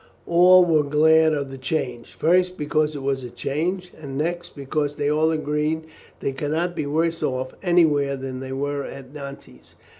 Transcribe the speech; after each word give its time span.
All 0.25 0.65
were 0.65 0.81
glad 0.81 1.33
of 1.33 1.51
the 1.51 1.59
change, 1.59 2.13
first, 2.15 2.57
because 2.57 2.95
it 2.95 3.03
was 3.03 3.23
a 3.23 3.29
change, 3.29 3.93
and 4.01 4.17
next, 4.17 4.55
because 4.55 4.95
they 4.95 5.09
all 5.11 5.29
agreed 5.29 5.83
they 6.21 6.31
could 6.31 6.49
not 6.49 6.75
be 6.75 6.87
worse 6.87 7.21
off 7.21 7.53
anywhere 7.61 8.15
than 8.17 8.39
they 8.39 8.51
were 8.51 8.83
at 8.83 9.13
Nantes. 9.13 9.75